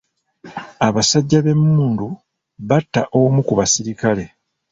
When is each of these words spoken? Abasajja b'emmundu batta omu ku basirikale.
Abasajja 0.87 1.39
b'emmundu 1.45 2.07
batta 2.67 3.01
omu 3.19 3.41
ku 3.47 3.53
basirikale. 3.59 4.25